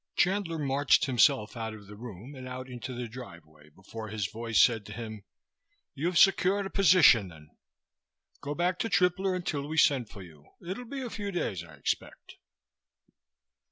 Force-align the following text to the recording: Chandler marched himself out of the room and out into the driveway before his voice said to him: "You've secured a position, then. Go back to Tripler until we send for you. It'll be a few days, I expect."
Chandler 0.15 0.57
marched 0.57 1.05
himself 1.05 1.55
out 1.55 1.75
of 1.75 1.85
the 1.85 1.95
room 1.95 2.33
and 2.33 2.47
out 2.47 2.67
into 2.67 2.91
the 2.95 3.07
driveway 3.07 3.69
before 3.69 4.07
his 4.07 4.25
voice 4.25 4.59
said 4.59 4.83
to 4.87 4.93
him: 4.93 5.21
"You've 5.93 6.17
secured 6.17 6.65
a 6.65 6.71
position, 6.71 7.27
then. 7.27 7.49
Go 8.41 8.55
back 8.55 8.79
to 8.79 8.89
Tripler 8.89 9.35
until 9.35 9.67
we 9.67 9.77
send 9.77 10.09
for 10.09 10.23
you. 10.23 10.45
It'll 10.65 10.85
be 10.85 11.03
a 11.03 11.09
few 11.11 11.31
days, 11.31 11.63
I 11.63 11.75
expect." 11.75 12.37